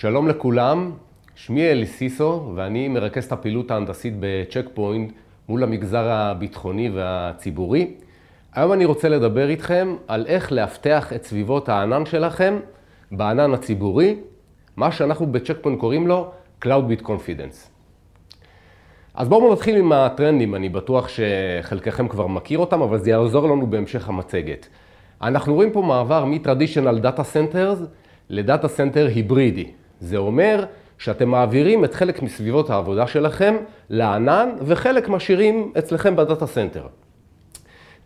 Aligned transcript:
שלום 0.00 0.28
לכולם, 0.28 0.92
שמי 1.34 1.70
אלי 1.70 1.86
סיסו 1.86 2.52
ואני 2.54 2.88
מרכז 2.88 3.24
את 3.24 3.32
הפעילות 3.32 3.70
ההנדסית 3.70 4.14
בצ'ק 4.20 4.64
פוינט 4.74 5.12
מול 5.48 5.62
המגזר 5.62 6.08
הביטחוני 6.08 6.90
והציבורי. 6.90 7.90
היום 8.54 8.72
אני 8.72 8.84
רוצה 8.84 9.08
לדבר 9.08 9.48
איתכם 9.48 9.96
על 10.08 10.26
איך 10.26 10.52
לאבטח 10.52 11.12
את 11.12 11.24
סביבות 11.24 11.68
הענן 11.68 12.06
שלכם 12.06 12.58
בענן 13.12 13.54
הציבורי, 13.54 14.16
מה 14.76 14.92
שאנחנו 14.92 15.26
בצ'ק 15.26 15.56
פוינט 15.62 15.80
קוראים 15.80 16.06
לו 16.06 16.30
Cloud 16.64 16.66
with 16.66 17.02
Confidence. 17.02 17.68
אז 19.14 19.28
בואו 19.28 19.52
נתחיל 19.52 19.76
עם 19.76 19.92
הטרנדים, 19.92 20.54
אני 20.54 20.68
בטוח 20.68 21.08
שחלקכם 21.08 22.08
כבר 22.08 22.26
מכיר 22.26 22.58
אותם, 22.58 22.82
אבל 22.82 22.98
זה 22.98 23.10
יעזור 23.10 23.48
לנו 23.48 23.66
בהמשך 23.66 24.08
המצגת. 24.08 24.68
אנחנו 25.22 25.54
רואים 25.54 25.70
פה 25.70 25.82
מעבר 25.82 26.24
מ-Traditional 26.24 27.02
Data 27.02 27.20
Centers 27.34 27.84
ל-data 28.30 28.68
center 28.68 29.06
היברידי. 29.06 29.70
זה 30.00 30.16
אומר 30.16 30.64
שאתם 30.98 31.28
מעבירים 31.28 31.84
את 31.84 31.94
חלק 31.94 32.22
מסביבות 32.22 32.70
העבודה 32.70 33.06
שלכם 33.06 33.56
לענן 33.90 34.48
וחלק 34.60 35.08
משאירים 35.08 35.72
אצלכם 35.78 36.16
ב-data 36.16 36.46
center. 36.46 36.86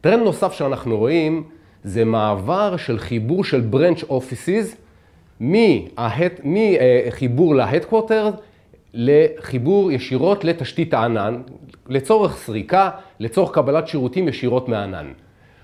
trend 0.00 0.22
נוסף 0.22 0.52
שאנחנו 0.52 0.98
רואים 0.98 1.42
זה 1.84 2.04
מעבר 2.04 2.76
של 2.76 2.98
חיבור 2.98 3.44
של 3.44 3.60
branch 3.60 4.02
offices 4.02 4.76
מחיבור 6.44 7.54
ל-headquarter 7.54 8.30
לחיבור 8.94 9.92
ישירות 9.92 10.44
לתשתית 10.44 10.94
הענן, 10.94 11.42
לצורך 11.88 12.36
סריקה, 12.36 12.90
לצורך 13.20 13.50
קבלת 13.54 13.88
שירותים 13.88 14.28
ישירות 14.28 14.68
מהענן. 14.68 15.12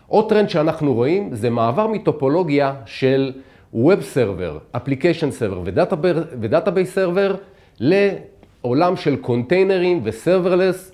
עוד 0.07 0.29
טרנד 0.29 0.49
שאנחנו 0.49 0.95
רואים 0.95 1.35
זה 1.35 1.51
מעבר 1.51 1.87
מטופולוגיה 1.87 2.75
של 2.87 3.33
Web 3.75 4.01
Server, 4.15 4.77
Application 4.77 5.31
Server 5.41 5.59
ו-Database 5.65 6.97
Server 6.97 7.37
לעולם 7.81 8.97
של 8.97 9.17
קונטיינרים 9.17 10.01
ו-Serverless, 10.05 10.93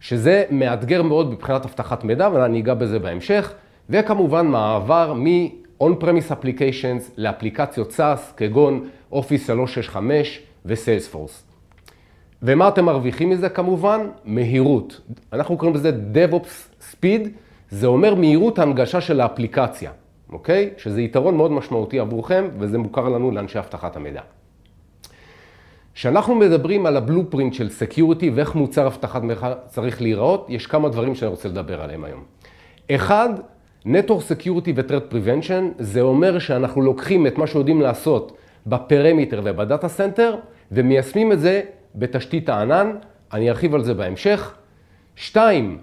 שזה 0.00 0.44
מאתגר 0.50 1.02
מאוד 1.02 1.32
מבחינת 1.32 1.64
אבטחת 1.64 2.04
מידע, 2.04 2.28
ואני 2.32 2.60
אגע 2.60 2.74
בזה 2.74 2.98
בהמשך, 2.98 3.52
וכמובן 3.90 4.46
מעבר 4.46 5.14
מ-On-Premise 5.14 6.32
Applications 6.32 7.02
לאפליקציות 7.16 7.92
SaaS 7.96 8.36
כגון 8.36 8.88
Office 9.12 9.46
365 9.46 10.42
ו-Salesforce. 10.64 11.42
ומה 12.42 12.68
אתם 12.68 12.84
מרוויחים 12.84 13.30
מזה 13.30 13.48
כמובן? 13.48 14.00
מהירות. 14.24 15.00
אנחנו 15.32 15.56
קוראים 15.56 15.76
לזה 15.76 15.90
DevOps 16.14 16.74
Speed, 16.92 17.28
זה 17.70 17.86
אומר 17.86 18.14
מהירות 18.14 18.58
ההנגשה 18.58 19.00
של 19.00 19.20
האפליקציה, 19.20 19.90
אוקיי? 20.32 20.70
שזה 20.76 21.02
יתרון 21.02 21.36
מאוד 21.36 21.52
משמעותי 21.52 21.98
עבורכם, 21.98 22.48
וזה 22.58 22.78
מוכר 22.78 23.08
לנו 23.08 23.30
לאנשי 23.30 23.58
אבטחת 23.58 23.96
המידע. 23.96 24.20
כשאנחנו 25.94 26.34
מדברים 26.34 26.86
על 26.86 26.96
ה-blueprint 26.96 27.54
של 27.54 27.68
security 27.68 28.30
ואיך 28.30 28.54
מוצר 28.54 28.86
אבטחת 28.86 29.22
מידע 29.22 29.54
צריך 29.66 30.02
להיראות, 30.02 30.46
יש 30.48 30.66
כמה 30.66 30.88
דברים 30.88 31.14
שאני 31.14 31.30
רוצה 31.30 31.48
לדבר 31.48 31.82
עליהם 31.82 32.04
היום. 32.04 32.24
אחד, 32.90 33.28
Network 33.86 34.22
Security 34.30 34.70
ו-Threat 34.76 35.12
Prevention, 35.12 35.62
זה 35.78 36.00
אומר 36.00 36.38
שאנחנו 36.38 36.82
לוקחים 36.82 37.26
את 37.26 37.38
מה 37.38 37.46
שיודעים 37.46 37.80
לעשות 37.80 38.36
ב-perimeter 38.66 39.40
וב-data 39.44 39.88
center, 39.88 40.36
ומיישמים 40.72 41.32
את 41.32 41.40
זה 41.40 41.62
בתשתית 41.94 42.48
הענן, 42.48 42.92
אני 43.32 43.50
ארחיב 43.50 43.74
על 43.74 43.84
זה 43.84 43.94
בהמשך. 43.94 44.54
שתיים, 45.16 45.78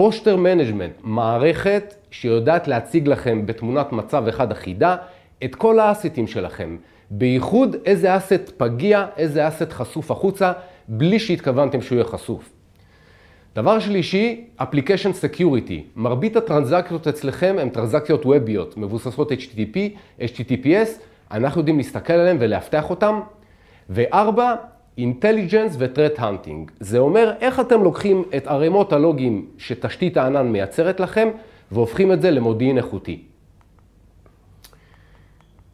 posture 0.00 0.36
management, 0.36 0.92
מערכת 1.02 1.94
שיודעת 2.10 2.68
להציג 2.68 3.08
לכם 3.08 3.46
בתמונת 3.46 3.92
מצב 3.92 4.28
אחד 4.28 4.52
אחידה 4.52 4.96
את 5.44 5.54
כל 5.54 5.78
ה-assetים 5.78 6.26
שלכם, 6.26 6.76
בייחוד 7.10 7.76
איזה 7.84 8.16
asset 8.16 8.52
פגיע, 8.56 9.06
איזה 9.16 9.48
asset 9.48 9.72
חשוף 9.72 10.10
החוצה, 10.10 10.52
בלי 10.88 11.18
שהתכוונתם 11.18 11.82
שהוא 11.82 11.96
יהיה 11.96 12.04
חשוף. 12.04 12.50
דבר 13.54 13.78
שלישי, 13.78 14.44
Application 14.60 15.12
Security. 15.22 15.80
מרבית 15.96 16.36
הטרנזקציות 16.36 17.08
אצלכם 17.08 17.56
הן 17.58 17.68
טרנזקציות 17.68 18.26
ווביות, 18.26 18.76
מבוססות 18.76 19.32
HTTP, 19.32 19.76
HTTPS, 20.20 20.88
אנחנו 21.30 21.60
יודעים 21.60 21.76
להסתכל 21.76 22.12
עליהן 22.12 22.36
ולאבטח 22.40 22.90
אותן. 22.90 23.14
וארבע, 23.90 24.54
Intelligence 24.98 25.74
ו-Threat 25.78 26.18
Hunting. 26.18 26.70
זה 26.80 26.98
אומר 26.98 27.32
איך 27.40 27.60
אתם 27.60 27.82
לוקחים 27.82 28.24
את 28.36 28.46
ערימות 28.46 28.92
הלוגים 28.92 29.46
שתשתית 29.58 30.16
הענן 30.16 30.46
מייצרת 30.52 31.00
לכם 31.00 31.28
והופכים 31.72 32.12
את 32.12 32.22
זה 32.22 32.30
למודיעין 32.30 32.78
איכותי. 32.78 33.22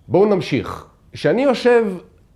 בואו 0.08 0.26
נמשיך. 0.26 0.86
כשאני 1.12 1.42
יושב 1.42 1.84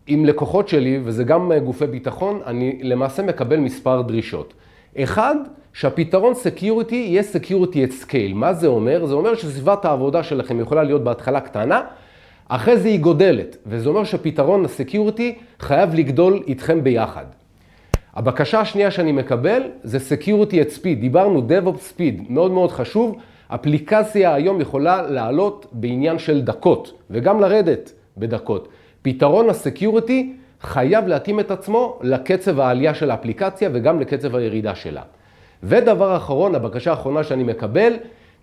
עם 0.07 0.25
לקוחות 0.25 0.69
שלי, 0.69 1.01
וזה 1.05 1.25
גם 1.25 1.53
גופי 1.65 1.87
ביטחון, 1.87 2.41
אני 2.47 2.79
למעשה 2.83 3.23
מקבל 3.23 3.57
מספר 3.57 4.03
דרישות. 4.03 4.55
אחד, 4.99 5.37
שהפתרון 5.73 6.35
security 6.35 6.97
יהיה 6.97 7.23
security 7.23 7.85
at 7.85 7.93
scale. 7.93 8.35
מה 8.35 8.53
זה 8.55 8.67
אומר? 8.67 9.07
זה 9.07 9.15
אומר 9.15 9.35
שסביבת 9.35 9.85
העבודה 9.85 10.23
שלכם 10.23 10.61
יכולה 10.61 10.83
להיות 10.83 11.05
בהתחלה 11.05 11.41
קטנה, 11.41 11.83
אחרי 12.53 12.77
זה 12.77 12.89
היא 12.89 13.01
גודלת, 13.01 13.57
וזה 13.67 13.89
אומר 13.89 14.05
שפתרון 14.05 14.65
ה-security 14.65 15.39
חייב 15.61 15.95
לגדול 15.95 16.43
איתכם 16.47 16.85
ביחד. 16.85 17.25
הבקשה 18.15 18.61
השנייה 18.61 18.91
שאני 18.91 19.13
מקבל 19.13 19.63
זה 19.83 19.99
Security 19.99 20.53
at 20.53 20.79
Speed, 20.79 21.01
דיברנו 21.01 21.43
DevOps 21.49 21.95
Speed, 21.95 22.23
מאוד 22.29 22.51
מאוד 22.51 22.71
חשוב, 22.71 23.17
אפליקציה 23.49 24.35
היום 24.35 24.61
יכולה 24.61 25.03
לעלות 25.03 25.67
בעניין 25.73 26.19
של 26.19 26.41
דקות, 26.41 26.93
וגם 27.11 27.41
לרדת 27.41 27.93
בדקות. 28.17 28.69
פתרון 29.03 29.51
ה-security 29.51 30.33
חייב 30.61 31.07
להתאים 31.07 31.41
את 31.41 31.51
עצמו 31.51 31.99
לקצב 32.03 32.61
העלייה 32.61 32.95
של 32.95 33.11
האפליקציה 33.11 33.71
וגם 33.73 34.01
לקצב 34.01 34.37
הירידה 34.37 34.75
שלה. 34.75 35.03
ודבר 35.63 36.17
אחרון, 36.17 36.55
הבקשה 36.55 36.91
האחרונה 36.91 37.25
שאני 37.25 37.43
מקבל, 37.43 37.93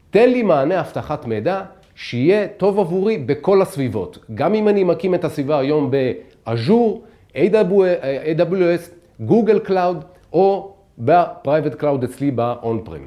תן 0.09 0.29
לי 0.29 0.44
מענה 0.44 0.79
אבטחת 0.79 1.25
מידע 1.25 1.62
שיהיה 1.97 2.47
טוב 2.47 2.79
עבורי 2.79 3.17
בכל 3.17 3.61
הסביבות. 3.61 4.17
גם 4.35 4.53
אם 4.53 4.67
אני 4.67 4.83
מקים 4.83 5.15
את 5.15 5.23
הסביבה 5.23 5.59
היום 5.59 5.91
ב-Azure, 5.91 7.03
AWS, 7.35 8.89
Google 9.19 9.59
Cloud, 9.59 10.03
או 10.33 10.73
ב-private 10.97 11.75
cloud 11.75 12.03
אצלי 12.03 12.31
ב-on-prem. 12.35 13.01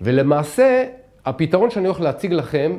ולמעשה, 0.00 0.84
הפתרון 1.24 1.70
שאני 1.70 1.86
הולך 1.86 2.00
להציג 2.00 2.32
לכם 2.32 2.78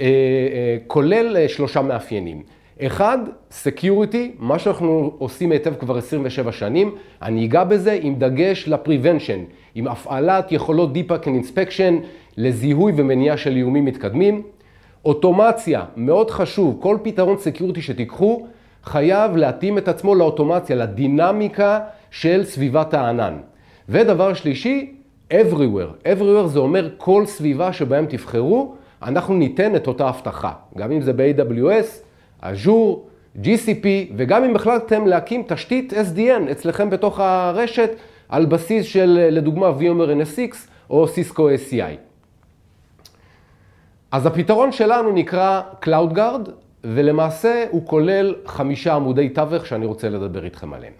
אה, 0.00 0.06
אה, 0.06 0.76
כולל 0.86 1.36
אה, 1.36 1.48
שלושה 1.48 1.82
מאפיינים. 1.82 2.42
אחד, 2.86 3.18
security, 3.50 4.32
מה 4.38 4.58
שאנחנו 4.58 5.12
עושים 5.18 5.52
היטב 5.52 5.74
כבר 5.74 5.98
27 5.98 6.52
שנים, 6.52 6.94
אני 7.22 7.46
אגע 7.46 7.64
בזה 7.64 7.98
עם 8.02 8.14
דגש 8.14 8.68
ל-prevention, 8.68 9.38
עם 9.74 9.88
הפעלת 9.88 10.52
יכולות 10.52 10.90
Deep 10.94 11.10
Packet 11.10 11.26
Inspection 11.26 12.04
לזיהוי 12.36 12.92
ומניעה 12.96 13.36
של 13.36 13.56
איומים 13.56 13.84
מתקדמים. 13.84 14.42
אוטומציה, 15.04 15.84
מאוד 15.96 16.30
חשוב, 16.30 16.78
כל 16.80 16.98
פתרון 17.02 17.36
security 17.38 17.82
שתיקחו 17.82 18.46
חייב 18.84 19.36
להתאים 19.36 19.78
את 19.78 19.88
עצמו 19.88 20.14
לאוטומציה, 20.14 20.76
לדינמיקה 20.76 21.80
של 22.10 22.44
סביבת 22.44 22.94
הענן. 22.94 23.36
ודבר 23.88 24.34
שלישי, 24.34 24.92
everywhere. 25.32 26.06
everywhere 26.06 26.46
זה 26.46 26.58
אומר 26.58 26.90
כל 26.96 27.26
סביבה 27.26 27.72
שבהם 27.72 28.06
תבחרו, 28.08 28.74
אנחנו 29.02 29.34
ניתן 29.34 29.76
את 29.76 29.86
אותה 29.86 30.08
הבטחה. 30.08 30.52
גם 30.78 30.92
אם 30.92 31.00
זה 31.00 31.12
ב-AWS, 31.12 32.09
אז'ור, 32.42 33.06
GCP, 33.42 33.86
וגם 34.16 34.44
אם 34.44 34.56
החלטתם 34.56 35.06
להקים 35.06 35.42
תשתית 35.48 35.92
SDN 35.92 36.50
אצלכם 36.50 36.90
בתוך 36.90 37.20
הרשת, 37.20 37.90
על 38.28 38.46
בסיס 38.46 38.86
של 38.86 39.28
לדוגמה 39.30 39.70
VMware 39.80 40.22
NSX 40.22 40.56
או 40.90 41.06
Cisco 41.06 41.38
SCI. 41.38 41.96
אז 44.12 44.26
הפתרון 44.26 44.72
שלנו 44.72 45.12
נקרא 45.12 45.62
CloudGuard, 45.84 46.50
ולמעשה 46.84 47.64
הוא 47.70 47.86
כולל 47.86 48.34
חמישה 48.46 48.94
עמודי 48.94 49.28
תווך 49.28 49.66
שאני 49.66 49.86
רוצה 49.86 50.08
לדבר 50.08 50.44
איתכם 50.44 50.72
עליהם. 50.72 50.92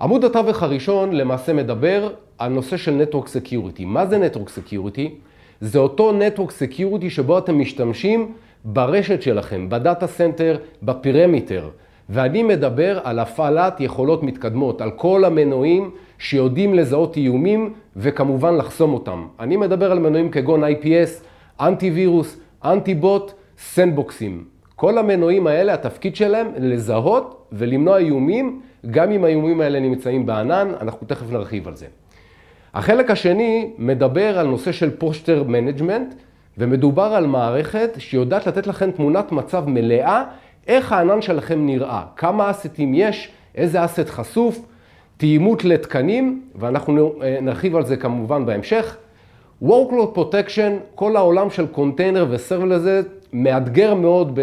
עמוד 0.00 0.24
התווך 0.24 0.62
הראשון 0.62 1.12
למעשה 1.12 1.52
מדבר 1.52 2.12
על 2.38 2.52
נושא 2.52 2.76
של 2.76 3.02
Network 3.02 3.26
Security. 3.26 3.84
מה 3.84 4.06
זה 4.06 4.28
Network 4.28 4.48
Security? 4.48 5.08
זה 5.60 5.78
אותו 5.78 6.12
Network 6.18 6.50
Security 6.50 7.10
שבו 7.10 7.38
אתם 7.38 7.58
משתמשים 7.58 8.32
ברשת 8.64 9.22
שלכם, 9.22 9.68
ב-data 9.68 10.06
center, 10.06 10.56
ב-perimeter. 10.82 11.68
ואני 12.08 12.42
מדבר 12.42 13.00
על 13.04 13.18
הפעלת 13.18 13.80
יכולות 13.80 14.22
מתקדמות, 14.22 14.80
על 14.80 14.90
כל 14.90 15.24
המנועים 15.24 15.90
שיודעים 16.18 16.74
לזהות 16.74 17.16
איומים 17.16 17.72
וכמובן 17.96 18.56
לחסום 18.56 18.94
אותם. 18.94 19.26
אני 19.40 19.56
מדבר 19.56 19.92
על 19.92 19.98
מנועים 19.98 20.30
כגון 20.30 20.64
IPS, 20.64 21.24
anti-virus, 21.60 22.40
anti-bot, 22.64 23.32
sandboxים. 23.58 24.44
כל 24.76 24.98
המנועים 24.98 25.46
האלה, 25.46 25.74
התפקיד 25.74 26.16
שלהם 26.16 26.46
לזהות 26.58 27.46
ולמנוע 27.52 27.98
איומים, 27.98 28.60
גם 28.90 29.10
אם 29.10 29.24
האיומים 29.24 29.60
האלה 29.60 29.80
נמצאים 29.80 30.26
בענן, 30.26 30.72
אנחנו 30.80 31.06
תכף 31.06 31.32
נרחיב 31.32 31.68
על 31.68 31.76
זה. 31.76 31.86
החלק 32.74 33.10
השני 33.10 33.70
מדבר 33.78 34.38
על 34.38 34.46
נושא 34.46 34.72
של 34.72 34.90
posture 34.90 35.42
management, 35.42 36.14
ומדובר 36.60 37.02
על 37.02 37.26
מערכת 37.26 37.90
שיודעת 37.98 38.46
לתת 38.46 38.66
לכם 38.66 38.90
תמונת 38.90 39.32
מצב 39.32 39.64
מלאה, 39.66 40.24
איך 40.66 40.92
הענן 40.92 41.22
שלכם 41.22 41.66
נראה, 41.66 42.02
כמה 42.16 42.50
אסטים 42.50 42.94
יש, 42.94 43.30
איזה 43.54 43.84
אסט 43.84 44.08
חשוף, 44.08 44.66
תאימות 45.16 45.64
לתקנים, 45.64 46.42
ואנחנו 46.54 47.12
נרחיב 47.42 47.76
על 47.76 47.86
זה 47.86 47.96
כמובן 47.96 48.46
בהמשך. 48.46 48.96
Workload 49.62 50.16
Protection, 50.16 50.72
כל 50.94 51.16
העולם 51.16 51.50
של 51.50 51.66
קונטיינר 51.66 52.26
וסרבר 52.30 52.64
לזה, 52.64 53.00
מאתגר 53.32 53.94
מאוד 53.94 54.38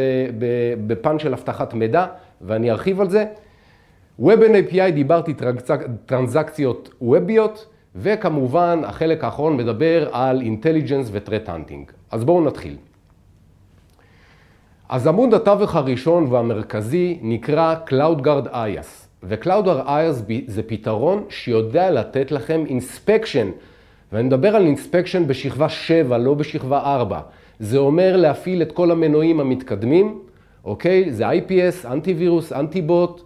בפן 0.87 1.19
של 1.19 1.33
אבטחת 1.33 1.73
מידע, 1.73 2.05
ואני 2.41 2.71
ארחיב 2.71 3.01
על 3.01 3.09
זה. 3.09 3.25
Web 4.21 4.39
API 4.39 4.91
דיברתי 4.93 5.33
טרנזקציות 6.05 6.89
ווביות, 7.01 7.65
וכמובן 7.99 8.81
החלק 8.83 9.23
האחרון 9.23 9.57
מדבר 9.57 10.09
על 10.11 10.41
Intelligence 10.41 11.07
ו-Threat 11.11 11.47
Hunting. 11.47 11.91
אז 12.11 12.23
בואו 12.23 12.45
נתחיל. 12.45 12.75
אז 14.89 15.07
עמוד 15.07 15.33
התווך 15.33 15.75
הראשון 15.75 16.27
והמרכזי 16.29 17.19
נקרא 17.21 17.75
CloudGuard 17.89 18.47
IaaS, 18.47 19.07
ו-CloudGuard 19.23 19.87
IaaS 19.87 20.31
זה 20.47 20.63
פתרון 20.63 21.23
שיודע 21.29 21.91
לתת 21.91 22.31
לכם 22.31 22.63
אינספקשן, 22.69 23.47
ואני 24.11 24.23
מדבר 24.23 24.55
על 24.55 24.65
אינספקשן 24.65 25.27
בשכבה 25.27 25.69
7, 25.69 26.17
לא 26.17 26.33
בשכבה 26.33 26.79
4. 26.79 27.19
זה 27.59 27.77
אומר 27.77 28.17
להפעיל 28.17 28.61
את 28.61 28.71
כל 28.71 28.91
המנועים 28.91 29.39
המתקדמים, 29.39 30.19
אוקיי? 30.65 31.11
זה 31.11 31.29
IPS, 31.29 31.87
אנטיווירוס, 31.91 32.53
אנטי-בוט, 32.53 33.21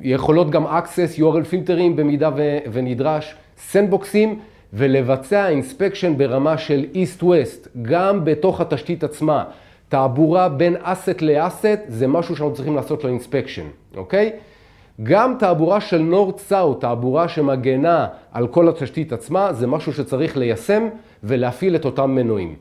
יכולות 0.00 0.50
גם 0.50 0.66
access, 0.66 1.18
URL 1.18 1.44
filterים 1.44 1.96
במידה 1.96 2.30
ו- 2.36 2.58
ונדרש, 2.72 3.34
sandboxים, 3.58 4.38
ולבצע 4.72 5.48
inspection 5.48 6.18
ברמה 6.18 6.58
של 6.58 6.86
East-West, 6.94 7.68
גם 7.82 8.24
בתוך 8.24 8.60
התשתית 8.60 9.04
עצמה. 9.04 9.44
תעבורה 9.88 10.48
בין 10.48 10.76
asset 10.82 11.22
ל-asset 11.22 11.78
זה 11.88 12.06
משהו 12.06 12.36
שאנחנו 12.36 12.54
צריכים 12.54 12.76
לעשות 12.76 13.04
לו 13.04 13.10
inspection, 13.10 13.66
אוקיי? 13.96 14.32
גם 15.02 15.34
תעבורה 15.38 15.80
של 15.80 15.98
north-south, 15.98 16.80
תעבורה 16.80 17.28
שמגנה 17.28 18.06
על 18.32 18.46
כל 18.46 18.68
התשתית 18.68 19.12
עצמה, 19.12 19.52
זה 19.52 19.66
משהו 19.66 19.92
שצריך 19.92 20.36
ליישם 20.36 20.88
ולהפעיל 21.24 21.76
את 21.76 21.84
אותם 21.84 22.10
מנועים. 22.10 22.54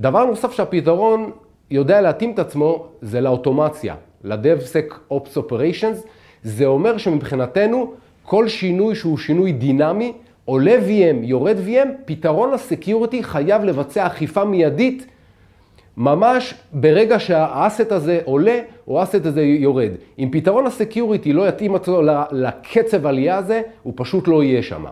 דבר 0.00 0.24
נוסף 0.24 0.52
שהפתרון 0.52 1.30
יודע 1.70 2.00
להתאים 2.00 2.32
את 2.32 2.38
עצמו 2.38 2.86
זה 3.02 3.20
לאוטומציה, 3.20 3.94
ל- 4.24 5.12
DevSecOps 5.12 5.36
Operations. 5.36 6.06
זה 6.44 6.66
אומר 6.66 6.98
שמבחינתנו 6.98 7.92
כל 8.22 8.48
שינוי 8.48 8.94
שהוא 8.94 9.18
שינוי 9.18 9.52
דינמי, 9.52 10.12
עולה 10.44 10.76
VM, 10.86 11.16
יורד 11.22 11.56
VM, 11.66 11.88
פתרון 12.04 12.52
ה-security 12.52 13.22
חייב 13.22 13.64
לבצע 13.64 14.06
אכיפה 14.06 14.44
מיידית 14.44 15.06
ממש 15.96 16.54
ברגע 16.72 17.18
שה-asset 17.18 17.92
הזה 17.92 18.20
עולה 18.24 18.60
או 18.88 19.00
ה-asset 19.00 19.26
הזה 19.26 19.42
יורד. 19.42 19.90
אם 20.18 20.28
פתרון 20.32 20.66
ה-security 20.66 21.32
לא 21.32 21.48
יתאים 21.48 21.74
אותו 21.74 22.02
לקצב 22.30 23.06
עלייה 23.06 23.36
הזה, 23.36 23.62
הוא 23.82 23.92
פשוט 23.96 24.28
לא 24.28 24.42
יהיה 24.42 24.62
שם. 24.62 24.84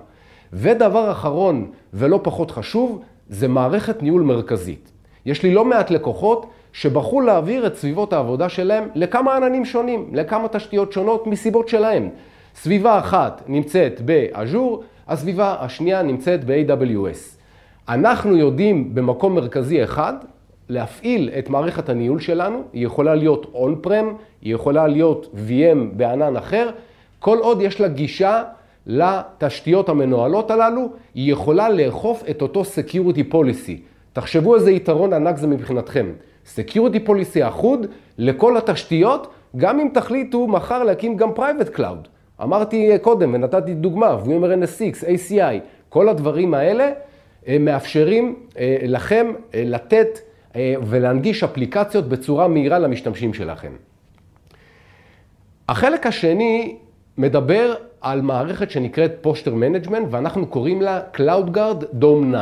ודבר 0.53 1.11
אחרון 1.11 1.71
ולא 1.95 2.21
פחות 2.23 2.51
חשוב, 2.51 3.03
זה 3.29 3.49
מערכת 3.49 4.03
ניהול 4.03 4.23
מרכזית. 4.23 4.91
יש 5.27 5.43
לי 5.43 5.55
לא 5.55 5.65
מעט 5.65 5.91
לקוחות 5.91 6.47
שבחרו 6.81 7.21
להעביר 7.21 7.67
את 7.67 7.77
סביבות 7.77 8.13
העבודה 8.13 8.49
שלהם 8.49 8.89
לכמה 8.95 9.37
עננים 9.37 9.65
שונים, 9.65 10.11
לכמה 10.13 10.49
תשתיות 10.49 10.93
שונות 10.93 11.27
מסיבות 11.27 11.69
שלהם. 11.69 12.09
סביבה 12.55 12.99
אחת 12.99 13.43
נמצאת 13.47 14.01
באז'ור, 14.01 14.83
הסביבה 15.09 15.57
השנייה 15.61 16.03
נמצאת 16.03 16.45
ב-AWS. 16.45 17.39
אנחנו 17.89 18.37
יודעים 18.37 18.95
במקום 18.95 19.35
מרכזי 19.35 19.85
אחד 19.85 20.15
להפעיל 20.69 21.31
את 21.39 21.51
מערכת 21.51 21.89
הניהול 21.89 22.21
שלנו, 22.21 22.63
היא 22.73 22.87
יכולה 22.87 23.15
להיות 23.15 23.47
און-פרם, 23.55 24.15
היא 24.43 24.55
יכולה 24.55 24.87
להיות 24.87 25.35
VM 25.35 25.79
בענן 25.97 26.37
אחר, 26.37 26.71
כל 27.19 27.39
עוד 27.39 27.63
יש 27.63 27.81
לה 27.81 27.89
גישה 27.89 28.43
לתשתיות 28.87 29.89
המנוהלות 29.89 30.51
הללו, 30.51 30.89
היא 31.15 31.33
יכולה 31.33 31.69
לאכוף 31.69 32.25
את 32.31 32.43
אותו 32.43 32.63
Security 32.63 33.33
Policy. 33.35 33.81
תחשבו 34.13 34.55
איזה 34.55 34.71
יתרון 34.71 35.13
ענק 35.13 35.37
זה 35.37 35.47
מבחינתכם. 35.47 36.07
Security 36.57 37.09
Policy 37.09 37.49
אחוד 37.49 37.87
לכל 38.19 38.57
התשתיות, 38.57 39.35
גם 39.57 39.81
אם 39.81 39.89
תחליטו 39.95 40.47
מחר 40.47 40.83
להקים 40.83 41.17
גם 41.17 41.31
Private 41.33 41.77
Cloud. 41.77 42.09
אמרתי 42.43 42.91
קודם 43.03 43.35
ונתתי 43.35 43.75
דוגמה, 43.75 44.19
VMware 44.25 44.65
NSX, 44.65 45.05
ACI, 45.05 45.61
כל 45.89 46.09
הדברים 46.09 46.55
האלה 46.55 46.91
מאפשרים 47.61 48.37
לכם 48.83 49.33
לתת 49.55 50.19
ולהנגיש 50.57 51.45
אפליקציות 51.45 52.09
בצורה 52.09 52.49
מהירה 52.49 52.79
למשתמשים 52.79 53.35
שלכם. 53.35 53.73
החלק 55.69 56.07
השני 56.07 56.77
מדבר 57.19 57.75
על 58.01 58.21
מערכת 58.21 58.71
שנקראת 58.71 59.13
posture 59.21 59.55
management 59.55 60.09
ואנחנו 60.11 60.47
קוראים 60.47 60.83
לה 60.83 61.01
CloudGuard 61.15 61.83
Dome 62.01 62.33
9. 62.33 62.39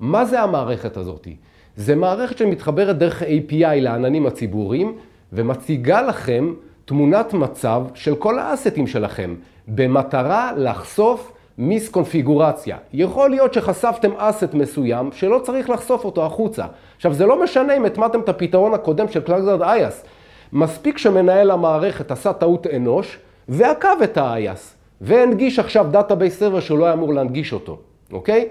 מה 0.00 0.24
זה 0.24 0.40
המערכת 0.40 0.96
הזאת? 0.96 1.28
זה 1.76 1.96
מערכת 1.96 2.38
שמתחברת 2.38 2.98
דרך 2.98 3.22
API 3.22 3.80
לעננים 3.80 4.26
הציבוריים 4.26 4.96
ומציגה 5.32 6.02
לכם 6.02 6.54
תמונת 6.84 7.34
מצב 7.34 7.82
של 7.94 8.14
כל 8.14 8.38
ה-assetים 8.38 8.86
שלכם 8.86 9.34
במטרה 9.68 10.52
לחשוף 10.56 11.32
misconfigurationציה. 11.58 12.76
יכול 12.92 13.30
להיות 13.30 13.54
שחשפתם 13.54 14.10
asset 14.16 14.54
מסוים 14.54 15.10
שלא 15.12 15.38
צריך 15.38 15.70
לחשוף 15.70 16.04
אותו 16.04 16.26
החוצה. 16.26 16.66
עכשיו, 16.96 17.14
זה 17.14 17.26
לא 17.26 17.42
משנה 17.42 17.76
אם 17.76 17.84
הטמעתם 17.84 18.20
את 18.20 18.28
הפתרון 18.28 18.74
הקודם 18.74 19.08
של 19.08 19.20
CloudGuard 19.20 19.62
IaaS. 19.62 20.04
מספיק 20.52 20.98
שמנהל 20.98 21.50
המערכת 21.50 22.10
עשה 22.10 22.32
טעות 22.32 22.66
אנוש 22.66 23.18
ועקב 23.48 24.02
את 24.04 24.16
ה-IaaS 24.16 24.74
והנגיש 25.00 25.58
עכשיו 25.58 25.86
database 25.90 26.38
server 26.38 26.60
שהוא 26.60 26.78
לא 26.78 26.84
היה 26.84 26.94
אמור 26.94 27.14
להנגיש 27.14 27.52
אותו, 27.52 27.78
אוקיי? 28.12 28.48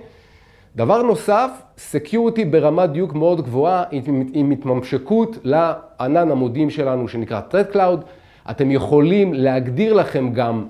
דבר 0.76 1.02
נוסף, 1.02 1.52
security 1.78 2.46
ברמת 2.46 2.90
דיוק 2.90 3.14
מאוד 3.14 3.42
גבוהה 3.42 3.84
עם 4.34 4.52
התממשקות 4.52 5.38
לענן 5.44 6.32
המודיעין 6.32 6.70
שלנו 6.70 7.08
שנקרא 7.08 7.42
ThreatCloud. 7.52 8.06
אתם 8.52 8.72
יכולים 8.72 9.34
להגדיר 9.34 9.94
לכם 9.94 10.34
גם 10.34 10.66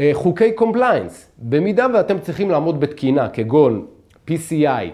אה, 0.00 0.10
חוקי 0.12 0.52
compliance. 0.52 1.30
במידה 1.38 1.86
ואתם 1.94 2.18
צריכים 2.18 2.50
לעמוד 2.50 2.80
בתקינה 2.80 3.28
כגון 3.28 3.86
PCI, 4.30 4.86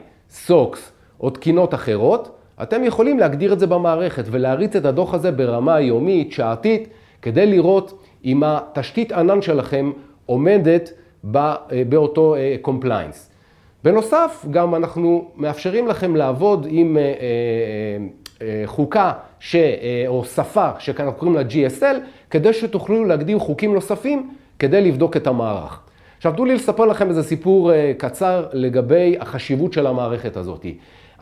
SOX 0.49 0.77
או 1.21 1.31
תקינות 1.31 1.75
אחרות, 1.75 2.39
אתם 2.63 2.85
יכולים 2.85 3.19
להגדיר 3.19 3.53
את 3.53 3.59
זה 3.59 3.67
במערכת 3.67 4.25
ולהריץ 4.31 4.77
את 4.77 4.85
הדוח 4.85 5.15
הזה 5.15 5.31
ברמה 5.31 5.81
יומית, 5.81 6.33
שעתית, 6.33 6.89
כדי 7.23 7.47
לראות 7.47 8.03
אם 8.25 8.43
התשתית 8.45 9.13
ענן 9.13 9.43
שלכם 9.43 9.91
עומדת 10.27 10.91
אה, 11.37 11.55
באותו 11.89 12.37
compliance. 12.63 13.32
אה, 13.87 13.93
בנוסף, 13.93 14.47
גם 14.51 14.75
אנחנו 14.75 15.31
מאפשרים 15.37 15.89
לכם 15.89 16.17
לעבוד 16.17 16.67
עם 16.71 16.97
חוקה 18.67 19.13
ש, 19.41 19.57
או 20.07 20.25
שפה 20.25 20.71
שאנחנו 20.79 21.13
קוראים 21.13 21.37
לה 21.37 21.43
GSL, 21.43 21.97
כדי 22.31 22.53
שתוכלו 22.53 23.05
להגדיר 23.05 23.39
חוקים 23.39 23.75
נוספים 23.75 24.31
כדי 24.59 24.81
לבדוק 24.81 25.17
את 25.17 25.27
המערך. 25.27 25.81
עכשיו 26.17 26.33
תנו 26.33 26.45
לי 26.45 26.55
לספר 26.55 26.85
לכם 26.85 27.09
איזה 27.09 27.23
סיפור 27.23 27.71
קצר 27.99 28.47
לגבי 28.53 29.17
החשיבות 29.21 29.73
של 29.73 29.87
המערכת 29.87 30.37
הזאת. 30.37 30.67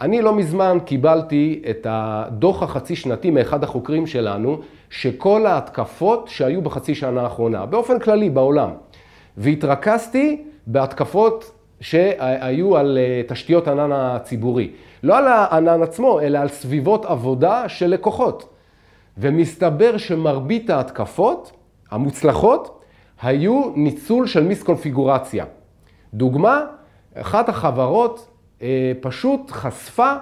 אני 0.00 0.22
לא 0.22 0.34
מזמן 0.34 0.78
קיבלתי 0.84 1.62
את 1.70 1.86
הדוח 1.90 2.62
החצי 2.62 2.96
שנתי 2.96 3.30
מאחד 3.30 3.64
החוקרים 3.64 4.06
שלנו, 4.06 4.60
שכל 4.90 5.46
ההתקפות 5.46 6.28
שהיו 6.28 6.62
בחצי 6.62 6.94
שנה 6.94 7.22
האחרונה, 7.22 7.66
באופן 7.66 7.98
כללי 7.98 8.30
בעולם, 8.30 8.70
והתרכזתי 9.36 10.42
בהתקפות 10.66 11.59
שהיו 11.80 12.76
על 12.76 12.98
תשתיות 13.28 13.68
ענן 13.68 13.92
הציבורי. 13.92 14.70
לא 15.02 15.18
על 15.18 15.26
הענן 15.26 15.82
עצמו, 15.82 16.20
אלא 16.20 16.38
על 16.38 16.48
סביבות 16.48 17.04
עבודה 17.04 17.68
של 17.68 17.86
לקוחות. 17.86 18.48
ומסתבר 19.18 19.96
שמרבית 19.96 20.70
ההתקפות 20.70 21.52
המוצלחות 21.90 22.80
היו 23.22 23.62
ניצול 23.76 24.26
של 24.26 24.44
מיסקונפיגורציה. 24.44 25.44
דוגמה, 26.14 26.64
אחת 27.14 27.48
החברות 27.48 28.28
אה, 28.62 28.92
פשוט 29.00 29.50
חשפה 29.50 30.12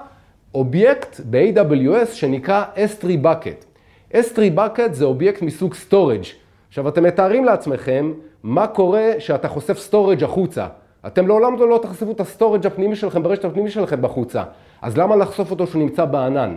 אובייקט 0.54 1.20
ב-AWS 1.30 2.12
שנקרא 2.12 2.64
S3 2.76 3.04
Bucket. 3.04 3.64
S3 4.12 4.38
Bucket 4.56 4.92
זה 4.92 5.04
אובייקט 5.04 5.42
מסוג 5.42 5.74
storage. 5.88 6.28
עכשיו 6.68 6.88
אתם 6.88 7.02
מתארים 7.02 7.44
לעצמכם 7.44 8.12
מה 8.42 8.66
קורה 8.66 9.12
שאתה 9.18 9.48
חושף 9.48 9.90
storage 9.90 10.24
החוצה. 10.24 10.66
אתם 11.06 11.28
לעולם 11.28 11.56
לא 11.58 11.78
תחשפו 11.82 12.10
את 12.10 12.20
ה 12.20 12.26
storage 12.26 12.66
הפנימי 12.66 12.96
שלכם 12.96 13.22
ברשת 13.22 13.44
הפנימי 13.44 13.70
שלכם 13.70 14.02
בחוצה. 14.02 14.42
אז 14.82 14.98
למה 14.98 15.16
לחשוף 15.16 15.50
אותו 15.50 15.66
שהוא 15.66 15.82
נמצא 15.82 16.04
בענן? 16.04 16.56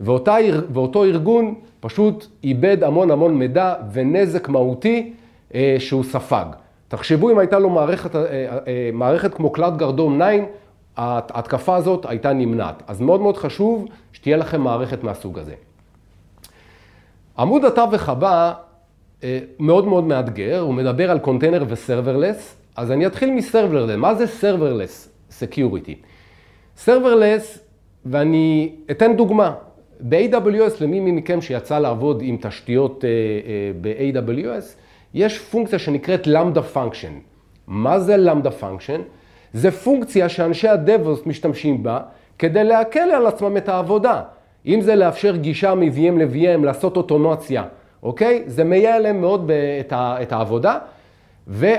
ואותה, 0.00 0.36
ואותו 0.72 1.04
ארגון 1.04 1.54
פשוט 1.80 2.26
איבד 2.44 2.84
המון 2.84 3.10
המון 3.10 3.34
מידע 3.34 3.74
ונזק 3.92 4.48
מהותי 4.48 5.12
אה, 5.54 5.76
שהוא 5.78 6.04
ספג. 6.04 6.44
תחשבו 6.88 7.30
אם 7.30 7.38
הייתה 7.38 7.58
לו 7.58 7.70
מערכת, 7.70 8.16
אה, 8.16 8.22
אה, 8.22 8.90
מערכת 8.92 9.34
כמו 9.34 9.52
Cloud 9.56 9.80
Guard 9.80 10.00
9, 10.18 10.44
ההתקפה 10.96 11.76
הזאת 11.76 12.06
הייתה 12.08 12.32
נמנעת. 12.32 12.82
אז 12.86 13.00
מאוד 13.00 13.20
מאוד 13.20 13.36
חשוב 13.36 13.86
שתהיה 14.12 14.36
לכם 14.36 14.60
מערכת 14.60 15.04
מהסוג 15.04 15.38
הזה. 15.38 15.54
עמוד 17.38 17.64
התווך 17.64 18.08
הבא 18.08 18.52
אה, 19.22 19.38
מאוד 19.58 19.86
מאוד 19.86 20.04
מאתגר, 20.04 20.60
הוא 20.60 20.74
מדבר 20.74 21.10
על 21.10 21.18
container 21.18 21.64
ו 21.68 21.75
serverless, 21.75 22.56
אז 22.76 22.90
אני 22.90 23.06
אתחיל 23.06 23.30
מ 23.30 23.36
serverless. 23.36 23.96
מה 23.96 24.14
זה 24.14 24.26
serverless 24.26 25.08
security? 25.30 25.94
Serverless, 26.76 27.58
ואני 28.06 28.72
אתן 28.90 29.16
דוגמה. 29.16 29.54
ב-AWS, 30.00 30.72
למי 30.80 31.00
מכם 31.00 31.40
שיצא 31.40 31.78
לעבוד 31.78 32.22
עם 32.24 32.36
תשתיות 32.40 33.04
ב-AWS, 33.80 34.64
יש 35.14 35.38
פונקציה 35.38 35.78
שנקראת 35.78 36.26
Lambda 36.26 36.62
function. 36.62 37.12
מה 37.66 37.98
זה 37.98 38.16
Lambda 38.16 38.50
function? 38.50 39.00
זה 39.52 39.70
פונקציה 39.70 40.28
שאנשי 40.28 40.68
ה-DevOps 40.68 41.28
משתמשים 41.28 41.82
בה 41.82 42.00
כדי 42.38 42.64
להקל 42.64 43.10
על 43.10 43.26
עצמם 43.26 43.56
את 43.56 43.68
העבודה. 43.68 44.22
אם 44.66 44.80
זה 44.80 44.94
לאפשר 44.94 45.36
גישה 45.36 45.74
מ-VM 45.74 46.18
ל-VM, 46.18 46.64
לעשות 46.64 46.96
אוטומציה, 46.96 47.64
אוקיי? 48.02 48.42
זה 48.46 48.64
מייעל 48.64 49.02
להם 49.02 49.20
מאוד 49.20 49.50
את, 50.20 50.32
העבודה, 50.32 50.78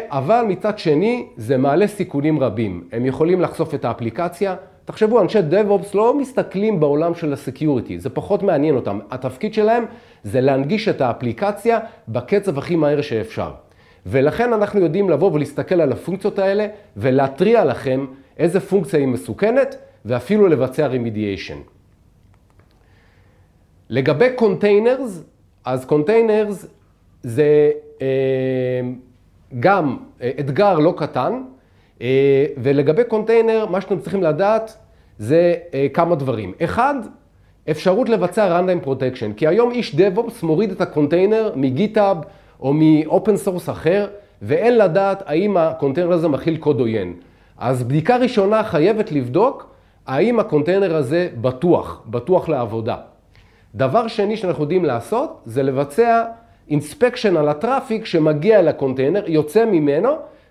אבל 0.10 0.46
מצד 0.48 0.80
שני 0.80 1.26
זה 1.38 1.58
מעלה 1.58 1.88
סיכונים 1.88 2.40
רבים. 2.40 2.84
הם 2.92 3.06
יכולים 3.06 3.42
לחשוף 3.42 3.74
את 3.74 3.86
האפליקציה. 3.86 4.56
תחשבו, 4.86 5.22
אנשי 5.22 5.40
DevOps 5.40 5.88
לא 5.94 6.18
מסתכלים 6.18 6.80
בעולם 6.80 7.16
של 7.16 7.34
ה 7.34 7.40
security, 7.40 8.00
זה 8.00 8.10
פחות 8.10 8.44
מעניין 8.44 8.76
אותם. 8.76 9.00
התפקיד 9.12 9.54
שלהם 9.54 9.86
זה 10.24 10.42
להנגיש 10.42 10.88
את 10.88 11.02
האפליקציה 11.02 11.80
בקצב 12.08 12.58
הכי 12.58 12.76
מהר 12.76 13.02
שאפשר. 13.02 13.52
ולכן 14.06 14.54
אנחנו 14.54 14.80
יודעים 14.80 15.10
לבוא 15.10 15.32
ולהסתכל 15.32 15.82
על 15.82 15.92
הפונקציות 15.92 16.40
האלה 16.40 16.68
ולהתריע 16.98 17.66
לכם 17.66 18.06
איזה 18.38 18.60
פונקציה 18.60 19.00
היא 19.00 19.08
מסוכנת 19.08 19.76
ואפילו 20.06 20.48
לבצע 20.48 20.88
remediation. 20.88 21.58
לגבי 23.90 24.28
containers, 24.36 25.24
אז 25.66 25.86
containers 25.86 26.68
זה 27.24 27.72
אה, 28.02 28.08
גם 29.60 29.98
אה, 30.22 30.32
אתגר 30.40 30.80
לא 30.80 30.94
קטן, 30.98 31.42
אה, 32.02 32.46
ולגבי 32.58 33.04
קונטיינר, 33.04 33.66
מה 33.66 33.82
שאתם 33.82 34.00
צריכים 34.00 34.24
לדעת 34.24 34.78
זה 35.18 35.54
אה, 35.74 35.88
כמה 35.94 36.16
דברים. 36.16 36.54
אחד, 36.64 36.96
אפשרות 37.72 38.10
לבצע 38.10 38.60
Runtime 38.60 38.86
Protection, 38.86 39.34
כי 39.38 39.48
היום 39.48 39.72
איש 39.72 39.96
DevOps 39.96 40.46
מוריד 40.46 40.72
את 40.72 40.82
הקונטיינר 40.82 41.52
מ 41.56 41.65
GitHub 41.65 42.18
או 42.60 42.74
מ 42.74 42.87
open 42.87 43.38
source 43.38 43.70
אחר, 43.70 44.08
ואין 44.42 44.78
לדעת 44.78 45.24
האם 45.26 45.58
הקונטיינר 45.58 46.12
הזה 46.12 46.28
מכיל 46.28 46.58
קוד 46.58 46.80
עוין. 46.80 47.14
אז 47.58 47.84
בדיקה 47.84 48.18
ראשונה 48.18 48.64
חייבת 48.64 49.12
לבדוק 49.12 49.76
האם 50.08 50.40
הקונטיינר 50.40 50.96
הזה 50.96 51.30
בטוח, 51.42 52.02
בטוח 52.06 52.50
לעבודה. 52.50 52.96
דבר 53.76 54.08
שני 54.08 54.38
שאנחנו 54.38 54.64
יודעים 54.64 54.86
לעשות, 54.86 55.42
זה 55.46 55.64
לבצע 55.64 56.24
inspection 56.70 57.38
על 57.38 57.50
ה 57.50 57.57
traffic 57.57 58.06
שמגיע 58.06 58.60
אל 58.60 58.68
הקונטיינר, 58.68 59.24
יוצא 59.30 59.66
ממנו, 59.66 60.10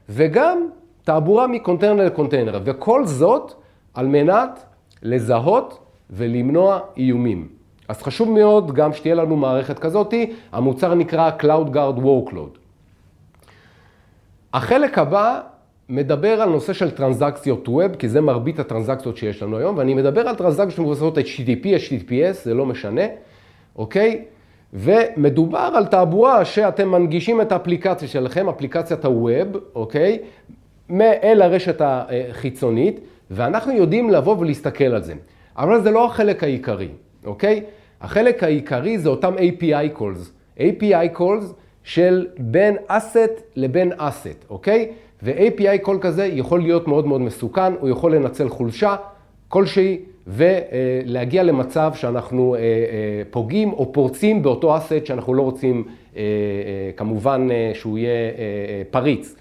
וגם 0.09 0.69
תעבורה 1.05 1.47
מ 1.47 1.53
container 1.53 2.07
ל 2.07 2.12
container. 2.12 2.61
וכל 2.65 3.07
זאת 3.07 3.53
על 3.95 4.07
מנת 4.07 4.65
לזהות 5.03 5.79
ולמנוע 6.11 6.79
איומים. 6.97 7.49
אז 7.89 8.03
חשוב 8.03 8.31
מאוד 8.31 8.75
גם 8.75 8.93
שתהיה 8.93 9.15
לנו 9.15 9.37
מערכת 9.37 9.79
כזאתי, 9.79 10.33
המוצר 10.53 10.95
נקרא 10.95 11.31
CloudGuard 11.41 11.99
Workload. 11.99 12.59
החלק 14.55 14.99
הבא 14.99 15.41
מדבר 15.89 16.43
על 16.43 16.49
נושא 16.49 16.73
של 16.73 16.91
טרנזקציות 16.91 17.69
web, 17.69 17.95
כי 17.95 18.09
זה 18.09 18.21
מרבית 18.21 18.59
הטרנזקציות 18.59 19.17
שיש 19.17 19.43
לנו 19.43 19.59
היום, 19.59 19.79
ואני 19.79 19.95
מדבר 19.95 20.29
על 20.29 20.35
טרנזקציות 20.35 20.71
שמבוססות 20.71 21.19
HTTP, 21.19 21.65
HTTPS, 21.65 22.45
זה 22.45 22.55
לא 22.55 22.67
משנה, 22.67 23.03
אוקיי? 23.77 24.25
ומדובר 24.75 25.71
על 25.75 25.87
תעבורה 25.87 26.45
שאתם 26.45 26.89
מנגישים 26.89 27.41
את 27.41 27.53
האפליקציה 27.53 28.09
שלכם, 28.09 28.49
אפליקציית 28.49 29.05
הווב, 29.05 29.57
אוקיי? 29.75 30.19
אל 31.01 31.43
הרשת 31.43 31.81
החיצונית, 31.81 33.01
ואנחנו 33.31 33.73
יודעים 33.73 34.11
לבוא 34.11 34.37
ולהסתכל 34.39 34.85
על 34.85 35.03
זה. 35.03 35.15
אבל 35.57 35.83
זה 35.83 35.91
לא 35.91 36.07
החלק 36.07 36.43
העיקרי, 36.43 36.89
אוקיי? 37.25 37.63
החלק 38.01 38.43
העיקרי 38.43 38.99
זה 38.99 39.09
אותם 39.09 39.35
API 39.35 39.99
calls. 39.99 40.59
API 40.59 41.19
calls 41.19 41.45
של 41.85 42.27
בין 42.39 42.77
אסט 42.87 43.43
לבין 43.57 43.93
אסט, 43.97 44.45
אוקיי? 44.51 44.91
ו-API 45.23 45.87
call 45.87 45.99
כזה 46.01 46.27
יכול 46.27 46.61
להיות 46.61 46.89
מאוד 46.89 47.07
מאוד 47.07 47.21
מסוכן, 47.21 47.73
הוא 47.81 47.89
יכול 47.89 48.15
לנצל 48.15 48.49
חולשה 48.49 48.97
כלשהי 49.49 49.99
ולהגיע 50.27 51.43
למצב 51.43 51.93
שאנחנו 51.95 52.57
פוגעים 53.31 53.73
או 53.73 53.93
פורצים 53.93 54.43
באותו 54.43 54.77
אסט 54.77 55.07
שאנחנו 55.07 55.35
לא 55.35 55.43
רוצים 55.43 55.85
כמובן 56.97 57.49
שהוא 57.75 57.99
יהיה 57.99 58.33
פריץ. 58.91 59.37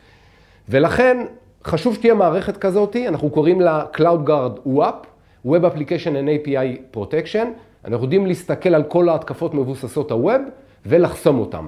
ולכן 0.69 1.25
חשוב 1.63 1.95
שתהיה 1.95 2.13
מערכת 2.13 2.57
כזאת, 2.57 2.95
אנחנו 3.07 3.29
קוראים 3.29 3.61
לה 3.61 3.85
CloudGuard 3.97 4.67
WAP, 4.67 5.07
Web 5.47 5.73
Application 5.73 6.13
and 6.13 6.47
API 6.47 6.97
Protection. 6.97 7.45
אנחנו 7.85 8.03
יודעים 8.05 8.25
להסתכל 8.25 8.75
על 8.75 8.83
כל 8.83 9.09
ההתקפות 9.09 9.53
מבוססות 9.53 10.11
הווב 10.11 10.41
ולחסום 10.85 11.39
אותן. 11.39 11.65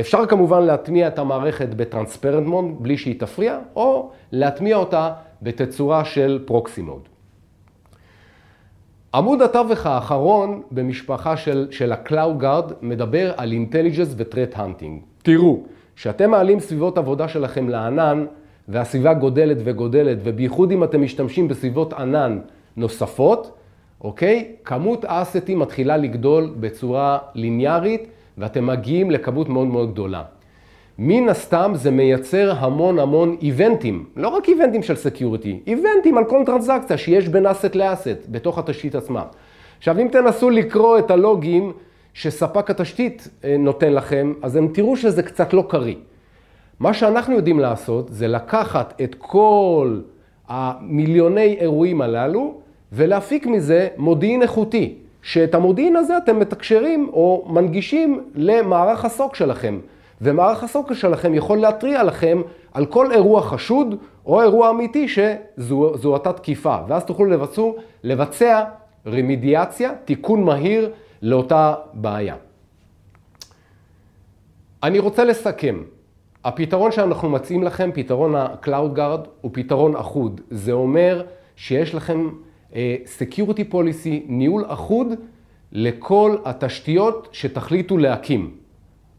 אפשר 0.00 0.26
כמובן 0.26 0.62
להטמיע 0.62 1.08
את 1.08 1.18
המערכת 1.18 1.68
בטרנספרנט 1.68 2.46
מוד 2.46 2.64
בלי 2.78 2.98
שהיא 2.98 3.20
תפריע, 3.20 3.58
או 3.76 4.10
להטמיע 4.32 4.76
אותה 4.76 5.12
בתצורה 5.42 6.04
של 6.04 6.42
פרוקסי 6.46 6.82
מוד. 6.82 7.08
עמוד 9.14 9.42
התווך 9.42 9.86
האחרון 9.86 10.62
במשפחה 10.70 11.36
של, 11.36 11.68
של 11.70 11.92
ה-Cloud 11.92 12.42
Guard 12.42 12.72
מדבר 12.82 13.32
על 13.36 13.52
Intelligence 13.52 14.14
ו-Threat 14.16 14.56
Hunting. 14.56 15.04
תראו, 15.22 15.60
כשאתם 15.96 16.30
מעלים 16.30 16.60
סביבות 16.60 16.98
עבודה 16.98 17.28
שלכם 17.28 17.68
לענן, 17.68 18.26
והסביבה 18.68 19.14
גודלת 19.14 19.56
וגודלת, 19.64 20.18
ובייחוד 20.24 20.72
אם 20.72 20.84
אתם 20.84 21.02
משתמשים 21.02 21.48
בסביבות 21.48 21.92
ענן 21.92 22.38
נוספות, 22.76 23.58
אוקיי? 24.00 24.52
כמות 24.64 25.04
האסטים 25.04 25.58
מתחילה 25.58 25.96
לגדול 25.96 26.54
בצורה 26.60 27.18
ליניארית, 27.34 28.06
ואתם 28.38 28.66
מגיעים 28.66 29.10
לכמות 29.10 29.48
מאוד 29.48 29.66
מאוד 29.66 29.92
גדולה. 29.92 30.22
מן 31.02 31.28
הסתם 31.28 31.72
זה 31.74 31.90
מייצר 31.90 32.52
המון 32.58 32.98
המון 32.98 33.36
איבנטים, 33.42 34.04
לא 34.16 34.28
רק 34.28 34.48
איבנטים 34.48 34.82
של 34.82 34.96
security, 34.96 35.60
איבנטים 35.66 36.18
על 36.18 36.24
כל 36.24 36.42
טרנזקציה 36.46 36.98
שיש 36.98 37.28
בין 37.28 37.46
asset 37.46 37.74
ל 37.74 37.83
asset 37.83 38.26
בתוך 38.28 38.58
התשתית 38.58 38.94
עצמה. 38.94 39.24
עכשיו, 39.78 40.00
אם 40.00 40.08
תנסו 40.12 40.50
לקרוא 40.50 40.98
את 40.98 41.10
הלוגים 41.10 41.72
שספק 42.14 42.70
התשתית 42.70 43.28
אה, 43.44 43.56
נותן 43.58 43.92
לכם, 43.92 44.32
אז 44.42 44.56
אתם 44.56 44.68
תראו 44.68 44.96
שזה 44.96 45.22
קצת 45.22 45.52
לא 45.52 45.64
קריא. 45.68 45.94
מה 46.80 46.94
שאנחנו 46.94 47.34
יודעים 47.34 47.60
לעשות 47.60 48.08
זה 48.08 48.28
לקחת 48.28 49.00
את 49.02 49.14
כל 49.18 50.00
המיליוני 50.48 51.56
אירועים 51.60 52.00
הללו 52.00 52.54
ולהפיק 52.92 53.46
מזה 53.46 53.88
מודיעין 53.96 54.42
איכותי, 54.42 54.94
שאת 55.22 55.54
המודיעין 55.54 55.96
הזה 55.96 56.16
אתם 56.16 56.38
מתקשרים 56.38 57.08
או 57.12 57.46
מנגישים 57.50 58.20
למערך 58.34 59.04
ה 59.04 59.12
SOC 59.12 59.34
שלכם. 59.34 59.78
ומערך 60.20 60.64
הסוק 60.64 60.92
שלכם 60.92 61.34
יכול 61.34 61.58
להתריע 61.58 62.02
לכם 62.02 62.42
על 62.72 62.86
כל 62.86 63.12
אירוע 63.12 63.42
חשוד 63.42 63.94
או 64.26 64.42
אירוע 64.42 64.70
אמיתי 64.70 65.08
שזו 65.08 65.94
אותה 66.04 66.32
תקיפה. 66.32 66.76
ואז 66.88 67.04
תוכלו 67.04 67.26
לבצע, 67.26 67.62
לבצע 68.02 68.64
רמידיאציה, 69.06 69.92
תיקון 70.04 70.44
מהיר 70.44 70.90
לאותה 71.22 71.74
בעיה. 71.92 72.34
אני 74.82 74.98
רוצה 74.98 75.24
לסכם. 75.24 75.82
הפתרון 76.44 76.92
שאנחנו 76.92 77.30
מציעים 77.30 77.62
לכם, 77.62 77.90
פתרון 77.94 78.34
ה-Cloud 78.34 78.96
Guard, 78.96 79.28
הוא 79.40 79.50
פתרון 79.54 79.96
אחוד. 79.96 80.40
זה 80.50 80.72
אומר 80.72 81.24
שיש 81.56 81.94
לכם 81.94 82.28
uh, 82.70 82.74
Security 83.18 83.72
Policy, 83.72 84.24
ניהול 84.26 84.64
אחוד 84.68 85.08
לכל 85.72 86.36
התשתיות 86.44 87.28
שתחליטו 87.32 87.98
להקים. 87.98 88.59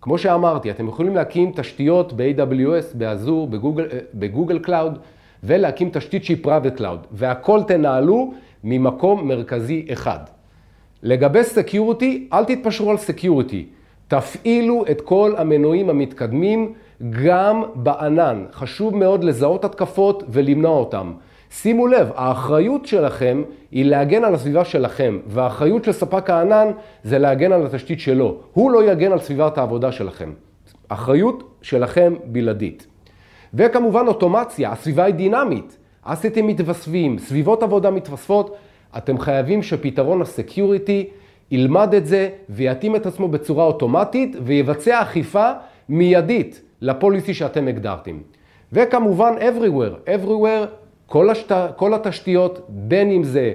כמו 0.02 0.18
שאמרתי, 0.18 0.72
אתם 0.72 0.88
יכולים 0.88 1.16
להקים 1.16 1.52
תשתיות 1.56 2.14
ב-AWS, 2.14 2.98
באזור, 2.98 3.48
בגוגל, 3.48 3.88
בגוגל 4.14 4.60
Cloud, 4.66 4.98
ולהקים 5.44 5.90
תשתית 5.94 6.24
שהיא 6.24 6.38
Private 6.46 6.80
Cloud, 6.80 7.08
והכל 7.12 7.62
תנהלו 7.68 8.34
ממקום 8.64 9.28
מרכזי 9.28 9.86
אחד. 9.94 10.20
לגבי 11.04 11.40
Security, 11.42 12.34
אל 12.34 12.46
תתפשרו 12.46 12.92
על 12.92 12.98
Security. 12.98 13.64
תפעילו 14.08 14.86
את 14.92 15.02
כל 15.02 15.34
המנועים 15.38 15.90
המתקדמים 15.90 16.74
גם 17.26 17.64
בענן. 17.76 18.46
חשוב 18.52 18.96
מאוד 18.96 19.24
לזהות 19.24 19.66
התקפות 19.66 20.24
ולמנוע 20.30 20.78
אותם. 20.78 21.12
שימו 21.52 21.88
לב, 21.88 22.12
האחריות 22.16 22.86
שלכם 22.86 23.44
היא 23.72 23.86
להגן 23.86 24.24
על 24.24 24.36
הסביבה 24.36 24.66
שלכם, 24.66 25.20
והאחריות 25.28 25.84
של 25.84 25.92
ספק 25.92 26.30
הענן 26.30 26.68
זה 27.04 27.20
להגן 27.20 27.52
על 27.52 27.66
התשתית 27.66 28.00
שלו. 28.00 28.38
הוא 28.54 28.72
לא 28.72 28.92
יגן 28.92 29.12
על 29.12 29.20
סביבת 29.20 29.58
העבודה 29.58 29.92
שלכם. 29.92 30.32
אחריות 30.88 31.44
שלכם 31.62 32.14
בלעדית. 32.26 32.88
וכמובן 33.54 34.08
אוטומציה, 34.08 34.72
הסביבה 34.72 35.04
היא 35.04 35.14
דינמית. 35.14 35.78
אסטים 36.04 36.48
מתווספים, 36.48 37.18
סביבות 37.18 37.64
עבודה 37.64 37.92
מתווספות. 37.92 38.56
אתם 38.98 39.18
חייבים 39.18 39.64
שפתרון 39.64 40.22
הסקיוריטי 40.22 41.10
ילמד 41.52 41.94
את 41.94 42.06
זה 42.06 42.30
ויתאים 42.50 42.96
את 42.96 43.06
עצמו 43.06 43.28
בצורה 43.28 43.66
אוטומטית 43.66 44.36
ויבצע 44.44 45.02
אכיפה 45.02 45.52
מיידית 45.90 46.62
לפוליסי 46.82 47.34
שאתם 47.34 47.68
הגדרתם. 47.68 48.18
וכמובן 48.74 49.34
everywhere, 49.40 50.10
everywhere, 50.10 50.81
כל, 51.12 51.30
השת... 51.30 51.52
כל 51.76 51.94
התשתיות, 51.94 52.66
בין 52.70 53.12
אם 53.12 53.24
זה 53.24 53.54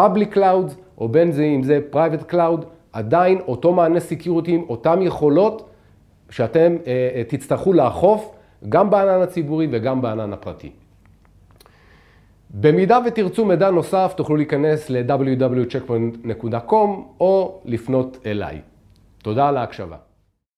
public 0.00 0.34
cloud 0.34 0.72
או 0.98 1.08
בין 1.08 1.32
אם 1.42 1.62
זה 1.62 1.80
private 1.92 2.32
cloud, 2.32 2.64
עדיין 2.92 3.40
אותו 3.40 3.72
מענה 3.72 4.00
security, 4.00 4.62
אותן 4.68 5.02
יכולות 5.02 5.68
שאתם 6.30 6.76
אה, 6.86 7.22
תצטרכו 7.28 7.72
לאכוף 7.72 8.34
גם 8.68 8.90
בענן 8.90 9.22
הציבורי 9.22 9.68
וגם 9.70 10.02
בענן 10.02 10.32
הפרטי. 10.32 10.70
במידה 12.50 12.98
ותרצו 13.06 13.44
מידע 13.44 13.70
נוסף, 13.70 14.12
תוכלו 14.16 14.36
להיכנס 14.36 14.90
ל-www.checkpoint.com 14.90 16.88
או 17.20 17.60
לפנות 17.64 18.18
אליי. 18.26 18.60
תודה 19.22 19.48
על 19.48 19.56
ההקשבה. 19.56 19.96